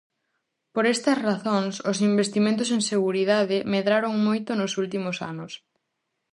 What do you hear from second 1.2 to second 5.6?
razóns, os investimentos en seguridade medraron moito nos últimos anos.